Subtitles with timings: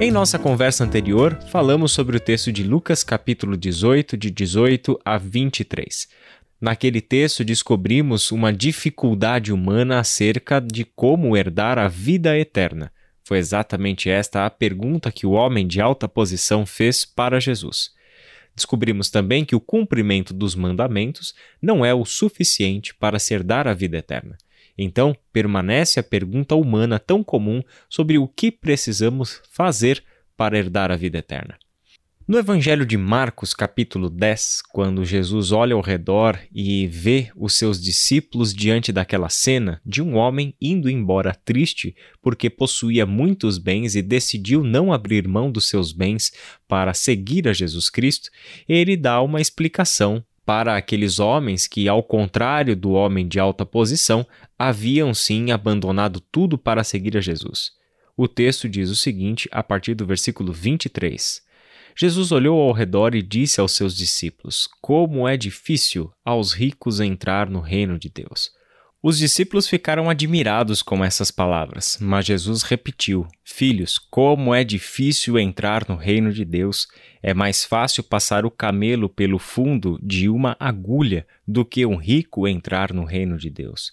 [0.00, 5.18] Em nossa conversa anterior, falamos sobre o texto de Lucas, capítulo 18, de 18 a
[5.18, 6.08] 23.
[6.60, 12.92] Naquele texto, descobrimos uma dificuldade humana acerca de como herdar a vida eterna.
[13.24, 17.90] Foi exatamente esta a pergunta que o homem de alta posição fez para Jesus.
[18.54, 23.74] Descobrimos também que o cumprimento dos mandamentos não é o suficiente para se herdar a
[23.74, 24.38] vida eterna.
[24.78, 27.60] Então, permanece a pergunta humana tão comum
[27.90, 30.04] sobre o que precisamos fazer
[30.36, 31.58] para herdar a vida eterna.
[32.28, 37.82] No Evangelho de Marcos, capítulo 10, quando Jesus olha ao redor e vê os seus
[37.82, 44.02] discípulos diante daquela cena de um homem indo embora triste porque possuía muitos bens e
[44.02, 46.30] decidiu não abrir mão dos seus bens
[46.68, 48.28] para seguir a Jesus Cristo,
[48.68, 54.26] ele dá uma explicação para aqueles homens que, ao contrário do homem de alta posição,
[54.58, 57.72] haviam sim abandonado tudo para seguir a Jesus.
[58.16, 61.42] O texto diz o seguinte, a partir do versículo 23.
[61.94, 67.50] Jesus olhou ao redor e disse aos seus discípulos: Como é difícil aos ricos entrar
[67.50, 68.50] no reino de Deus.
[69.00, 75.88] Os discípulos ficaram admirados com essas palavras, mas Jesus repetiu: Filhos, como é difícil entrar
[75.88, 76.88] no reino de Deus!
[77.22, 82.48] É mais fácil passar o camelo pelo fundo de uma agulha do que um rico
[82.48, 83.92] entrar no reino de Deus.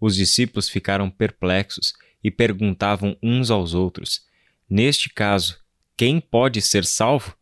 [0.00, 1.92] Os discípulos ficaram perplexos
[2.22, 4.20] e perguntavam uns aos outros:
[4.70, 5.58] Neste caso,
[5.96, 7.36] quem pode ser salvo?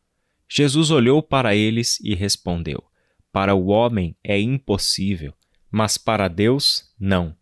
[0.48, 2.82] Jesus olhou para eles e respondeu:
[3.30, 5.34] Para o homem é impossível
[5.70, 7.34] mas para Deus, não.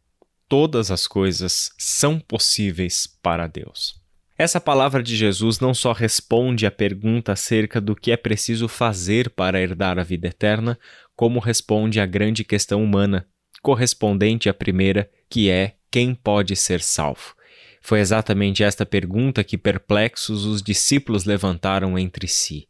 [0.48, 4.02] Todas as coisas são possíveis para Deus.
[4.36, 9.30] Essa palavra de Jesus não só responde à pergunta acerca do que é preciso fazer
[9.30, 10.78] para herdar a vida eterna,
[11.14, 13.28] como responde à grande questão humana,
[13.62, 17.34] correspondente à primeira, que é quem pode ser salvo.
[17.80, 22.66] Foi exatamente esta pergunta que perplexos os discípulos levantaram entre si.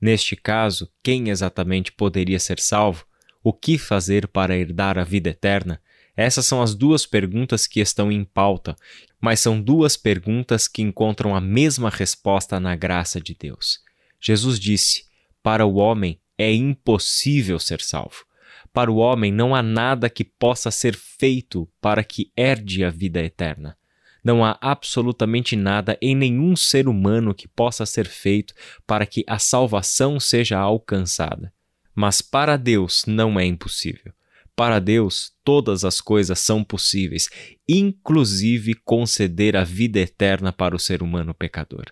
[0.00, 3.04] Neste caso, quem exatamente poderia ser salvo?
[3.42, 5.80] O que fazer para herdar a vida eterna?
[6.16, 8.76] Essas são as duas perguntas que estão em pauta,
[9.20, 13.78] mas são duas perguntas que encontram a mesma resposta na graça de Deus.
[14.20, 15.04] Jesus disse:
[15.42, 18.24] Para o homem é impossível ser salvo.
[18.72, 23.20] Para o homem não há nada que possa ser feito para que herde a vida
[23.20, 23.76] eterna.
[24.22, 28.54] Não há absolutamente nada em nenhum ser humano que possa ser feito
[28.86, 31.52] para que a salvação seja alcançada.
[31.94, 34.12] Mas para Deus não é impossível.
[34.54, 37.30] Para Deus, todas as coisas são possíveis,
[37.68, 41.86] inclusive conceder a vida eterna para o ser humano pecador,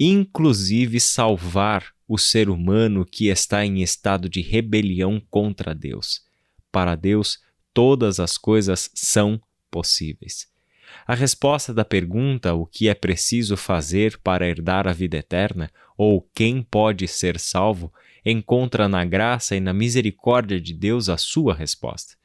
[0.00, 6.22] inclusive salvar o ser humano que está em estado de rebelião contra Deus.
[6.72, 7.38] Para Deus,
[7.74, 9.40] todas as coisas são
[9.70, 10.48] possíveis.
[11.06, 16.26] A resposta da pergunta o que é preciso fazer para herdar a vida eterna ou
[16.34, 17.92] quem pode ser salvo
[18.26, 22.16] encontra na graça e na misericórdia de Deus a sua resposta.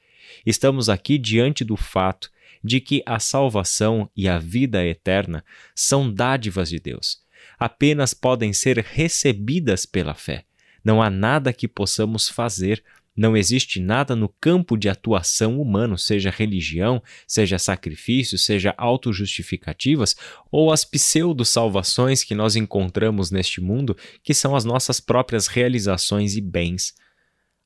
[0.43, 2.31] Estamos aqui diante do fato
[2.63, 5.45] de que a salvação e a vida eterna
[5.75, 7.19] são dádivas de Deus.
[7.59, 10.45] Apenas podem ser recebidas pela fé.
[10.83, 12.83] Não há nada que possamos fazer
[13.21, 20.15] não existe nada no campo de atuação humano, seja religião, seja sacrifício, seja autojustificativas
[20.51, 26.41] ou as pseudo-salvações que nós encontramos neste mundo, que são as nossas próprias realizações e
[26.41, 26.95] bens.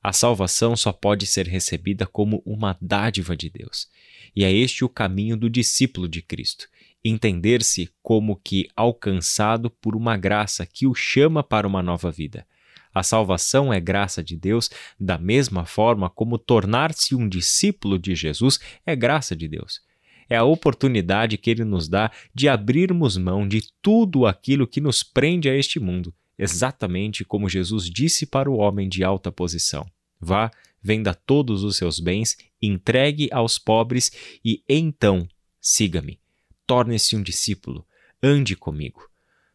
[0.03, 3.87] A salvação só pode ser recebida como uma dádiva de Deus.
[4.35, 6.67] E é este o caminho do discípulo de Cristo
[7.07, 12.47] entender-se como que alcançado por uma graça que o chama para uma nova vida.
[12.95, 18.57] A salvação é graça de Deus, da mesma forma como tornar-se um discípulo de Jesus
[18.85, 19.81] é graça de Deus.
[20.29, 25.03] É a oportunidade que ele nos dá de abrirmos mão de tudo aquilo que nos
[25.03, 29.85] prende a este mundo, exatamente como Jesus disse para o homem de alta posição:
[30.17, 30.49] Vá,
[30.81, 34.09] venda todos os seus bens, entregue aos pobres
[34.43, 35.27] e então
[35.59, 36.17] siga-me.
[36.65, 37.85] Torne-se um discípulo,
[38.23, 39.01] ande comigo.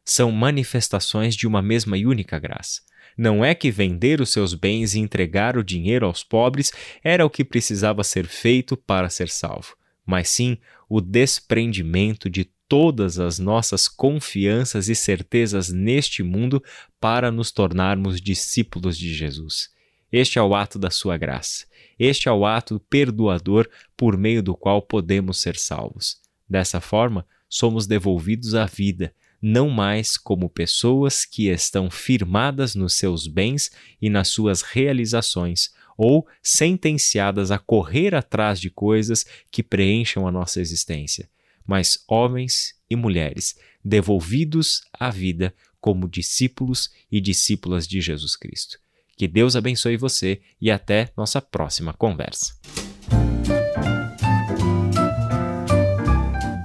[0.04, 2.89] São manifestações de uma mesma e única graça.
[3.16, 6.72] Não é que vender os seus bens e entregar o dinheiro aos pobres
[7.02, 9.76] era o que precisava ser feito para ser salvo,
[10.06, 10.58] mas sim
[10.88, 16.62] o desprendimento de todas as nossas confianças e certezas neste mundo
[17.00, 19.70] para nos tornarmos discípulos de Jesus.
[20.12, 21.66] Este é o ato da sua graça.
[21.98, 26.18] Este é o ato perdoador por meio do qual podemos ser salvos.
[26.48, 33.26] Dessa forma, somos devolvidos à vida, não mais como pessoas que estão firmadas nos seus
[33.26, 33.70] bens
[34.00, 40.60] e nas suas realizações, ou sentenciadas a correr atrás de coisas que preencham a nossa
[40.60, 41.28] existência,
[41.66, 48.78] mas homens e mulheres devolvidos à vida como discípulos e discípulas de Jesus Cristo.
[49.16, 52.54] Que Deus abençoe você e até nossa próxima conversa.